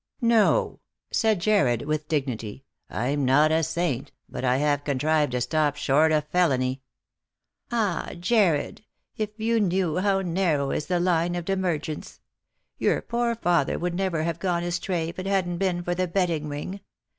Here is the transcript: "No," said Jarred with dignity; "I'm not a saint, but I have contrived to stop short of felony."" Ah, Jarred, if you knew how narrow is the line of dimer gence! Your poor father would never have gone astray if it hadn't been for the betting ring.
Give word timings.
"No," 0.23 0.79
said 1.11 1.39
Jarred 1.39 1.83
with 1.83 2.07
dignity; 2.07 2.65
"I'm 2.89 3.23
not 3.23 3.51
a 3.51 3.61
saint, 3.61 4.11
but 4.27 4.43
I 4.43 4.57
have 4.57 4.83
contrived 4.83 5.33
to 5.33 5.41
stop 5.41 5.75
short 5.75 6.11
of 6.11 6.27
felony."" 6.29 6.81
Ah, 7.71 8.09
Jarred, 8.19 8.83
if 9.15 9.29
you 9.39 9.59
knew 9.59 9.97
how 9.97 10.21
narrow 10.21 10.71
is 10.71 10.87
the 10.87 10.99
line 10.99 11.35
of 11.35 11.45
dimer 11.45 11.79
gence! 11.79 12.17
Your 12.79 12.99
poor 13.03 13.35
father 13.35 13.77
would 13.77 13.93
never 13.93 14.23
have 14.23 14.39
gone 14.39 14.63
astray 14.63 15.07
if 15.09 15.19
it 15.19 15.27
hadn't 15.27 15.59
been 15.59 15.83
for 15.83 15.93
the 15.93 16.07
betting 16.07 16.49
ring. 16.49 16.79